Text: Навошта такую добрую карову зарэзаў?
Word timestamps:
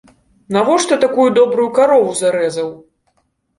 Навошта 0.55 0.97
такую 1.03 1.27
добрую 1.37 1.67
карову 1.77 2.19
зарэзаў? 2.25 2.75